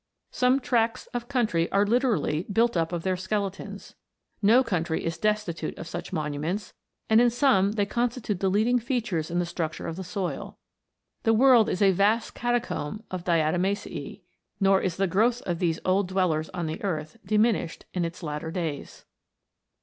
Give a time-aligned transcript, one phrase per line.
[0.31, 3.93] Some tracts of country are literally built up of their skeletons.
[4.41, 6.73] No country is destitute of such monuments;
[7.07, 10.57] and in some they constitute the lead ing features in the structure of the soil.
[11.21, 14.21] The world is a vast catacomb of Diatomacece;
[14.59, 18.49] nor is the growth of those old dwellers on the earth diminished in its latter
[18.49, 19.05] days!"